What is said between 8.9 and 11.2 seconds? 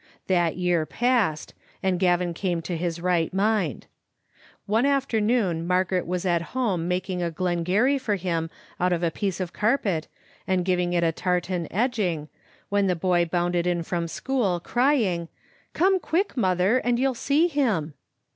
of a piece of carpet, and giving it a